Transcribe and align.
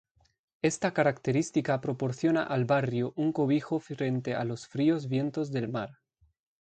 Esta 0.63 0.95
característica 0.95 1.79
proporciona 1.79 2.41
al 2.41 2.65
barrio 2.65 3.13
un 3.15 3.31
cobijo 3.31 3.79
frente 3.79 4.33
a 4.33 4.43
los 4.45 4.65
fríos 4.65 5.07
vientos 5.07 5.51
del 5.51 5.69
mar. 5.69 5.99